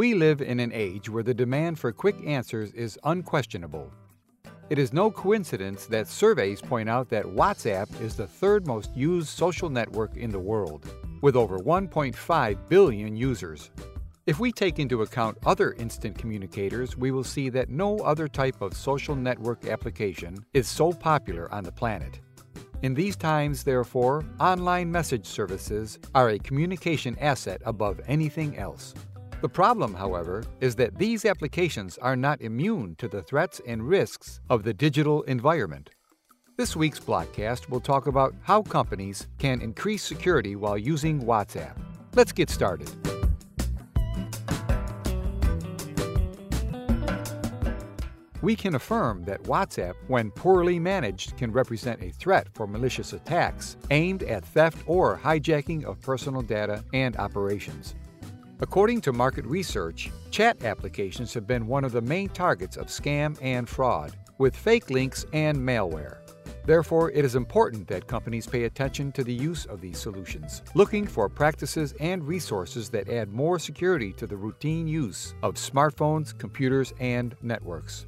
We 0.00 0.14
live 0.14 0.40
in 0.40 0.60
an 0.60 0.72
age 0.72 1.10
where 1.10 1.22
the 1.22 1.34
demand 1.34 1.78
for 1.78 1.92
quick 1.92 2.16
answers 2.26 2.72
is 2.72 2.98
unquestionable. 3.04 3.92
It 4.70 4.78
is 4.78 4.94
no 4.94 5.10
coincidence 5.10 5.84
that 5.88 6.08
surveys 6.08 6.62
point 6.62 6.88
out 6.88 7.10
that 7.10 7.26
WhatsApp 7.26 8.00
is 8.00 8.16
the 8.16 8.26
third 8.26 8.66
most 8.66 8.96
used 8.96 9.28
social 9.28 9.68
network 9.68 10.16
in 10.16 10.30
the 10.30 10.38
world, 10.38 10.86
with 11.20 11.36
over 11.36 11.58
1.5 11.58 12.68
billion 12.70 13.14
users. 13.14 13.70
If 14.24 14.40
we 14.40 14.52
take 14.52 14.78
into 14.78 15.02
account 15.02 15.36
other 15.44 15.74
instant 15.74 16.16
communicators, 16.16 16.96
we 16.96 17.10
will 17.10 17.22
see 17.22 17.50
that 17.50 17.68
no 17.68 17.98
other 17.98 18.26
type 18.26 18.62
of 18.62 18.72
social 18.72 19.14
network 19.14 19.66
application 19.66 20.34
is 20.54 20.66
so 20.66 20.94
popular 20.94 21.52
on 21.52 21.62
the 21.62 21.72
planet. 21.72 22.20
In 22.80 22.94
these 22.94 23.16
times, 23.16 23.64
therefore, 23.64 24.24
online 24.40 24.90
message 24.90 25.26
services 25.26 25.98
are 26.14 26.30
a 26.30 26.38
communication 26.38 27.18
asset 27.18 27.60
above 27.66 28.00
anything 28.06 28.56
else. 28.56 28.94
The 29.40 29.48
problem, 29.48 29.94
however, 29.94 30.44
is 30.60 30.74
that 30.74 30.98
these 30.98 31.24
applications 31.24 31.96
are 31.96 32.14
not 32.14 32.42
immune 32.42 32.94
to 32.96 33.08
the 33.08 33.22
threats 33.22 33.58
and 33.66 33.88
risks 33.88 34.38
of 34.50 34.64
the 34.64 34.74
digital 34.74 35.22
environment. 35.22 35.88
This 36.58 36.76
week's 36.76 37.00
Blockcast 37.00 37.70
will 37.70 37.80
talk 37.80 38.06
about 38.06 38.34
how 38.42 38.60
companies 38.60 39.28
can 39.38 39.62
increase 39.62 40.02
security 40.02 40.56
while 40.56 40.76
using 40.76 41.22
WhatsApp. 41.22 41.74
Let's 42.14 42.32
get 42.32 42.50
started. 42.50 42.90
We 48.42 48.56
can 48.56 48.74
affirm 48.74 49.24
that 49.24 49.42
WhatsApp, 49.44 49.94
when 50.08 50.30
poorly 50.32 50.78
managed, 50.78 51.38
can 51.38 51.50
represent 51.50 52.02
a 52.02 52.10
threat 52.10 52.48
for 52.52 52.66
malicious 52.66 53.14
attacks 53.14 53.78
aimed 53.90 54.22
at 54.24 54.44
theft 54.44 54.82
or 54.86 55.16
hijacking 55.16 55.84
of 55.84 55.98
personal 56.02 56.42
data 56.42 56.84
and 56.92 57.16
operations. 57.16 57.94
According 58.62 59.00
to 59.02 59.12
market 59.14 59.46
research, 59.46 60.10
chat 60.30 60.64
applications 60.64 61.32
have 61.32 61.46
been 61.46 61.66
one 61.66 61.82
of 61.82 61.92
the 61.92 62.02
main 62.02 62.28
targets 62.28 62.76
of 62.76 62.88
scam 62.88 63.38
and 63.40 63.66
fraud, 63.66 64.14
with 64.36 64.54
fake 64.54 64.90
links 64.90 65.24
and 65.32 65.56
malware. 65.56 66.18
Therefore, 66.66 67.10
it 67.12 67.24
is 67.24 67.36
important 67.36 67.88
that 67.88 68.06
companies 68.06 68.46
pay 68.46 68.64
attention 68.64 69.12
to 69.12 69.24
the 69.24 69.32
use 69.32 69.64
of 69.64 69.80
these 69.80 69.98
solutions, 69.98 70.60
looking 70.74 71.06
for 71.06 71.30
practices 71.30 71.94
and 72.00 72.22
resources 72.22 72.90
that 72.90 73.08
add 73.08 73.32
more 73.32 73.58
security 73.58 74.12
to 74.12 74.26
the 74.26 74.36
routine 74.36 74.86
use 74.86 75.34
of 75.42 75.54
smartphones, 75.54 76.36
computers, 76.36 76.92
and 77.00 77.34
networks. 77.40 78.04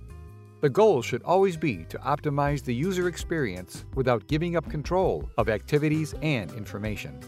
The 0.61 0.69
goal 0.69 1.00
should 1.00 1.23
always 1.23 1.56
be 1.56 1.86
to 1.86 1.98
optimize 2.00 2.62
the 2.62 2.75
user 2.75 3.08
experience 3.08 3.86
without 3.95 4.28
giving 4.28 4.56
up 4.56 4.70
control 4.70 5.30
of 5.39 5.48
activities 5.48 6.14
and 6.20 6.53
information. 6.53 7.19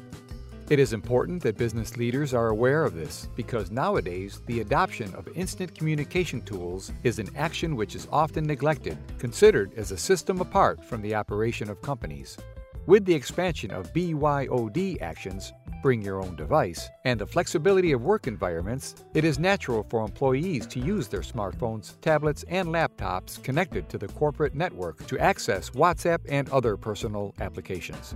It 0.70 0.78
is 0.78 0.94
important 0.94 1.42
that 1.42 1.58
business 1.58 1.98
leaders 1.98 2.32
are 2.32 2.48
aware 2.48 2.84
of 2.84 2.94
this 2.94 3.28
because 3.36 3.70
nowadays 3.70 4.40
the 4.46 4.60
adoption 4.60 5.14
of 5.14 5.28
instant 5.36 5.76
communication 5.76 6.40
tools 6.40 6.90
is 7.02 7.18
an 7.18 7.28
action 7.36 7.76
which 7.76 7.94
is 7.94 8.08
often 8.10 8.46
neglected, 8.46 8.96
considered 9.18 9.74
as 9.76 9.92
a 9.92 9.98
system 9.98 10.40
apart 10.40 10.82
from 10.82 11.02
the 11.02 11.14
operation 11.14 11.68
of 11.68 11.82
companies. 11.82 12.38
With 12.86 13.04
the 13.04 13.14
expansion 13.14 13.72
of 13.72 13.92
BYOD 13.92 15.02
actions, 15.02 15.52
bring 15.82 16.00
your 16.00 16.22
own 16.22 16.34
device, 16.34 16.88
and 17.04 17.20
the 17.20 17.26
flexibility 17.26 17.92
of 17.92 18.00
work 18.00 18.26
environments, 18.26 18.94
it 19.12 19.22
is 19.22 19.38
natural 19.38 19.84
for 19.90 20.02
employees 20.02 20.66
to 20.68 20.80
use 20.80 21.08
their 21.08 21.20
smartphones, 21.20 22.00
tablets, 22.00 22.42
and 22.48 22.68
laptops 22.68 23.42
connected 23.42 23.90
to 23.90 23.98
the 23.98 24.08
corporate 24.08 24.54
network 24.54 25.06
to 25.08 25.18
access 25.18 25.68
WhatsApp 25.68 26.20
and 26.26 26.48
other 26.48 26.78
personal 26.78 27.34
applications. 27.40 28.14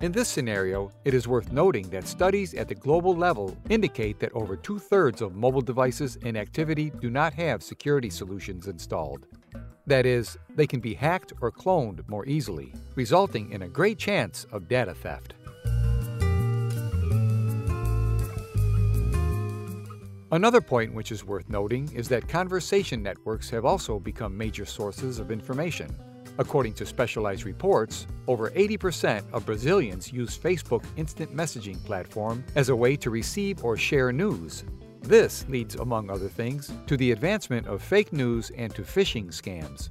In 0.00 0.12
this 0.12 0.30
scenario, 0.30 0.90
it 1.04 1.12
is 1.12 1.28
worth 1.28 1.52
noting 1.52 1.90
that 1.90 2.06
studies 2.06 2.54
at 2.54 2.68
the 2.68 2.74
global 2.74 3.14
level 3.14 3.54
indicate 3.68 4.18
that 4.20 4.32
over 4.32 4.56
two 4.56 4.78
thirds 4.78 5.20
of 5.20 5.34
mobile 5.34 5.60
devices 5.60 6.16
in 6.16 6.38
activity 6.38 6.90
do 7.00 7.10
not 7.10 7.34
have 7.34 7.62
security 7.62 8.08
solutions 8.08 8.66
installed. 8.66 9.26
That 9.86 10.06
is, 10.06 10.38
they 10.56 10.66
can 10.66 10.80
be 10.80 10.94
hacked 10.94 11.34
or 11.42 11.52
cloned 11.52 12.08
more 12.08 12.24
easily, 12.24 12.72
resulting 12.94 13.52
in 13.52 13.60
a 13.60 13.68
great 13.68 13.98
chance 13.98 14.46
of 14.52 14.68
data 14.68 14.94
theft. 14.94 15.34
Another 20.32 20.62
point 20.62 20.94
which 20.94 21.12
is 21.12 21.26
worth 21.26 21.50
noting 21.50 21.92
is 21.94 22.08
that 22.08 22.26
conversation 22.26 23.02
networks 23.02 23.50
have 23.50 23.66
also 23.66 23.98
become 23.98 24.34
major 24.34 24.64
sources 24.64 25.18
of 25.18 25.30
information. 25.30 25.94
According 26.40 26.72
to 26.74 26.86
specialized 26.86 27.44
reports, 27.44 28.06
over 28.26 28.48
80% 28.52 29.30
of 29.34 29.44
Brazilians 29.44 30.10
use 30.10 30.38
Facebook 30.38 30.82
instant 30.96 31.36
messaging 31.36 31.84
platform 31.84 32.42
as 32.54 32.70
a 32.70 32.76
way 32.76 32.96
to 32.96 33.10
receive 33.10 33.62
or 33.62 33.76
share 33.76 34.10
news. 34.10 34.64
This 35.02 35.46
leads, 35.50 35.74
among 35.74 36.08
other 36.08 36.28
things, 36.28 36.72
to 36.86 36.96
the 36.96 37.12
advancement 37.12 37.66
of 37.66 37.82
fake 37.82 38.14
news 38.14 38.50
and 38.56 38.74
to 38.74 38.80
phishing 38.80 39.26
scams. 39.26 39.90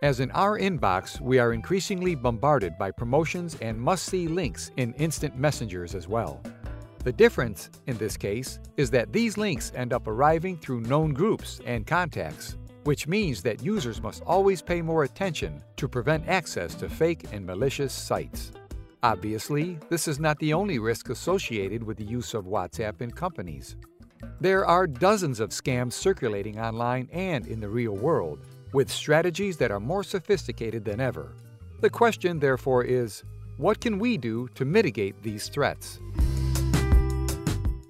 As 0.00 0.20
in 0.20 0.30
our 0.30 0.58
inbox, 0.58 1.20
we 1.20 1.38
are 1.38 1.52
increasingly 1.52 2.14
bombarded 2.14 2.78
by 2.78 2.90
promotions 2.90 3.58
and 3.60 3.78
must 3.78 4.06
see 4.06 4.28
links 4.28 4.70
in 4.78 4.94
instant 4.94 5.38
messengers 5.38 5.94
as 5.94 6.08
well. 6.08 6.40
The 7.04 7.12
difference, 7.12 7.68
in 7.86 7.98
this 7.98 8.16
case, 8.16 8.60
is 8.78 8.90
that 8.92 9.12
these 9.12 9.36
links 9.36 9.72
end 9.74 9.92
up 9.92 10.06
arriving 10.06 10.56
through 10.56 10.80
known 10.80 11.12
groups 11.12 11.60
and 11.66 11.86
contacts, 11.86 12.56
which 12.84 13.06
means 13.06 13.42
that 13.42 13.62
users 13.62 14.02
must 14.02 14.22
always 14.26 14.62
pay 14.62 14.82
more 14.82 15.04
attention 15.04 15.62
to 15.76 15.88
prevent 15.88 16.28
access 16.28 16.74
to 16.74 16.88
fake 16.88 17.24
and 17.32 17.46
malicious 17.46 17.92
sites. 17.92 18.52
Obviously, 19.02 19.78
this 19.88 20.06
is 20.06 20.20
not 20.20 20.38
the 20.38 20.52
only 20.52 20.78
risk 20.78 21.10
associated 21.10 21.82
with 21.82 21.96
the 21.96 22.04
use 22.04 22.34
of 22.34 22.44
WhatsApp 22.44 23.00
in 23.00 23.10
companies. 23.10 23.76
There 24.40 24.64
are 24.64 24.86
dozens 24.86 25.40
of 25.40 25.50
scams 25.50 25.94
circulating 25.94 26.60
online 26.60 27.08
and 27.12 27.46
in 27.46 27.60
the 27.60 27.68
real 27.68 27.96
world, 27.96 28.40
with 28.72 28.90
strategies 28.90 29.56
that 29.56 29.70
are 29.70 29.80
more 29.80 30.04
sophisticated 30.04 30.84
than 30.84 31.00
ever. 31.00 31.32
The 31.80 31.90
question, 31.90 32.38
therefore, 32.38 32.84
is 32.84 33.24
what 33.56 33.80
can 33.80 33.98
we 33.98 34.16
do 34.16 34.48
to 34.54 34.64
mitigate 34.64 35.20
these 35.22 35.48
threats? 35.48 35.98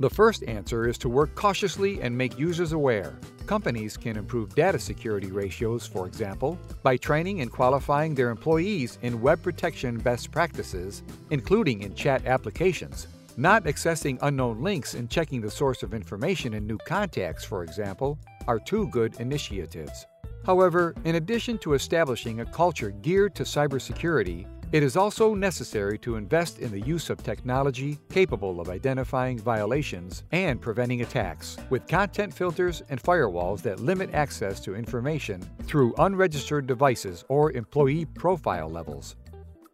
The 0.02 0.10
first 0.10 0.42
answer 0.48 0.88
is 0.88 0.98
to 0.98 1.08
work 1.08 1.32
cautiously 1.36 2.02
and 2.02 2.18
make 2.18 2.36
users 2.36 2.72
aware. 2.72 3.20
Companies 3.46 3.96
can 3.96 4.16
improve 4.16 4.52
data 4.56 4.80
security 4.80 5.30
ratios, 5.30 5.86
for 5.86 6.08
example, 6.08 6.58
by 6.82 6.96
training 6.96 7.40
and 7.40 7.52
qualifying 7.52 8.12
their 8.12 8.30
employees 8.30 8.98
in 9.02 9.22
web 9.22 9.40
protection 9.44 9.98
best 9.98 10.32
practices, 10.32 11.04
including 11.30 11.82
in 11.82 11.94
chat 11.94 12.26
applications. 12.26 13.06
Not 13.36 13.62
accessing 13.62 14.18
unknown 14.22 14.60
links 14.60 14.94
and 14.94 15.08
checking 15.08 15.40
the 15.40 15.48
source 15.48 15.84
of 15.84 15.94
information 15.94 16.54
in 16.54 16.66
new 16.66 16.78
contacts, 16.78 17.44
for 17.44 17.62
example, 17.62 18.19
are 18.48 18.58
two 18.58 18.88
good 18.88 19.14
initiatives. 19.20 20.04
However, 20.44 20.96
in 21.04 21.14
addition 21.14 21.58
to 21.58 21.74
establishing 21.74 22.40
a 22.40 22.46
culture 22.46 22.90
geared 22.90 23.36
to 23.36 23.44
cybersecurity, 23.44 24.48
it 24.72 24.82
is 24.82 24.96
also 24.96 25.34
necessary 25.34 25.98
to 25.98 26.16
invest 26.16 26.58
in 26.58 26.72
the 26.72 26.80
use 26.80 27.10
of 27.10 27.22
technology 27.22 27.98
capable 28.08 28.58
of 28.58 28.70
identifying 28.70 29.38
violations 29.38 30.24
and 30.32 30.62
preventing 30.62 31.02
attacks, 31.02 31.58
with 31.68 31.86
content 31.86 32.32
filters 32.32 32.82
and 32.88 33.00
firewalls 33.02 33.60
that 33.60 33.80
limit 33.80 34.08
access 34.14 34.60
to 34.60 34.74
information 34.74 35.42
through 35.64 35.94
unregistered 35.98 36.66
devices 36.66 37.22
or 37.28 37.52
employee 37.52 38.06
profile 38.06 38.70
levels. 38.70 39.16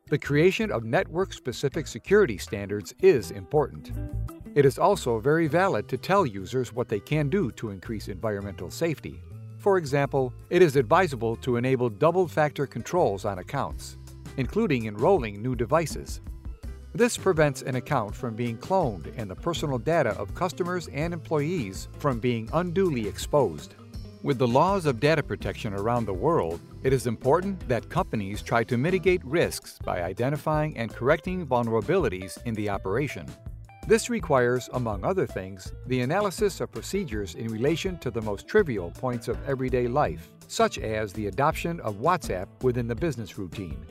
The 0.09 0.19
creation 0.19 0.73
of 0.73 0.83
network 0.83 1.33
specific 1.33 1.87
security 1.87 2.37
standards 2.37 2.93
is 3.01 3.31
important. 3.31 3.93
It 4.57 4.67
is 4.67 4.81
also 4.81 5.21
very 5.21 5.47
valid 5.47 5.87
to 5.91 5.97
tell 5.97 6.27
users 6.27 6.73
what 6.73 6.89
they 6.89 6.99
can 6.99 7.29
do 7.29 7.53
to 7.53 7.71
increase 7.71 8.09
environmental 8.09 8.69
safety. 8.69 9.23
For 9.59 9.79
example, 9.79 10.33
it 10.51 10.61
is 10.61 10.75
advisable 10.75 11.37
to 11.37 11.57
enable 11.57 11.89
double 11.89 12.27
factor 12.27 12.67
controls 12.67 13.25
on 13.25 13.39
accounts 13.39 13.97
including 14.39 14.87
enrolling 14.87 15.43
new 15.43 15.55
devices. 15.55 16.23
This 16.95 17.19
prevents 17.19 17.61
an 17.63 17.75
account 17.75 18.15
from 18.15 18.35
being 18.35 18.57
cloned 18.57 19.13
and 19.19 19.31
the 19.31 19.37
personal 19.37 19.79
data 19.79 20.11
of 20.11 20.35
customers 20.35 20.89
and 20.89 21.13
employees 21.13 21.89
from 21.99 22.19
being 22.19 22.49
unduly 22.55 23.07
exposed. 23.07 23.75
With 24.23 24.39
the 24.39 24.49
laws 24.49 24.87
of 24.87 24.99
data 24.99 25.23
protection 25.23 25.75
around 25.75 26.07
the 26.07 26.15
world, 26.15 26.61
it 26.83 26.93
is 26.93 27.07
important 27.07 27.69
that 27.69 27.89
companies 27.89 28.43
try 28.43 28.65
to 28.65 28.79
mitigate 28.79 29.25
risks 29.25 29.79
by 29.85 30.03
identifying 30.03 30.77
and 30.79 30.93
correcting 30.93 31.47
vulnerabilities 31.47 32.43
in 32.45 32.55
the 32.55 32.71
operation. 32.71 33.27
This 33.87 34.11
requires, 34.11 34.69
among 34.73 35.05
other 35.05 35.27
things, 35.27 35.73
the 35.87 36.01
analysis 36.01 36.61
of 36.61 36.73
procedures 36.73 37.35
in 37.37 37.49
relation 37.49 37.97
to 37.99 38.11
the 38.11 38.21
most 38.21 38.47
trivial 38.47 38.91
points 38.91 39.29
of 39.29 39.39
everyday 39.49 39.89
life, 39.89 40.29
such 40.47 40.79
as 40.79 41.13
the 41.13 41.29
adoption 41.29 41.81
of 41.81 41.97
WhatsApp 41.97 42.49
within 42.63 42.87
the 42.87 42.95
business 42.95 43.39
routine. 43.39 43.85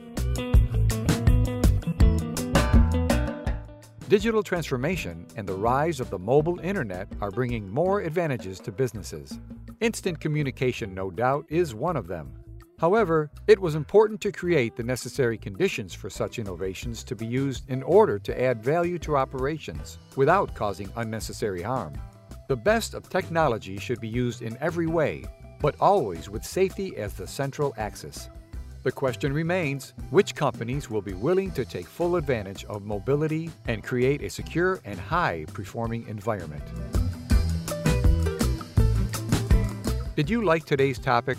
Digital 4.08 4.42
transformation 4.42 5.26
and 5.36 5.46
the 5.46 5.52
rise 5.52 6.00
of 6.00 6.08
the 6.08 6.18
mobile 6.18 6.58
internet 6.60 7.06
are 7.20 7.30
bringing 7.30 7.68
more 7.68 8.00
advantages 8.00 8.58
to 8.58 8.72
businesses. 8.72 9.38
Instant 9.82 10.18
communication, 10.18 10.94
no 10.94 11.10
doubt, 11.10 11.44
is 11.50 11.74
one 11.74 11.94
of 11.94 12.06
them. 12.06 12.32
However, 12.78 13.30
it 13.46 13.58
was 13.58 13.74
important 13.74 14.18
to 14.22 14.32
create 14.32 14.76
the 14.76 14.82
necessary 14.82 15.36
conditions 15.36 15.92
for 15.92 16.08
such 16.08 16.38
innovations 16.38 17.04
to 17.04 17.14
be 17.14 17.26
used 17.26 17.68
in 17.68 17.82
order 17.82 18.18
to 18.18 18.40
add 18.40 18.64
value 18.64 18.98
to 19.00 19.14
operations 19.18 19.98
without 20.16 20.54
causing 20.54 20.90
unnecessary 20.96 21.60
harm. 21.60 21.92
The 22.48 22.56
best 22.56 22.94
of 22.94 23.10
technology 23.10 23.76
should 23.76 24.00
be 24.00 24.08
used 24.08 24.40
in 24.40 24.56
every 24.58 24.86
way, 24.86 25.26
but 25.60 25.76
always 25.80 26.30
with 26.30 26.46
safety 26.46 26.96
as 26.96 27.12
the 27.12 27.26
central 27.26 27.74
axis. 27.76 28.30
The 28.84 28.92
question 28.92 29.32
remains 29.32 29.92
which 30.10 30.36
companies 30.36 30.88
will 30.88 31.02
be 31.02 31.12
willing 31.12 31.50
to 31.52 31.64
take 31.64 31.86
full 31.86 32.16
advantage 32.16 32.64
of 32.66 32.84
mobility 32.84 33.50
and 33.66 33.82
create 33.82 34.22
a 34.22 34.30
secure 34.30 34.80
and 34.84 34.96
high 34.98 35.46
performing 35.52 36.06
environment? 36.06 36.62
Did 40.14 40.30
you 40.30 40.44
like 40.44 40.64
today's 40.64 40.98
topic? 40.98 41.38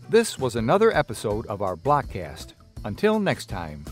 This 0.09 0.39
was 0.39 0.55
another 0.55 0.97
episode 0.97 1.49
of 1.49 1.63
our 1.63 1.75
Blockcast. 1.75 2.53
Until 2.85 3.19
next 3.19 3.47
time. 3.47 3.85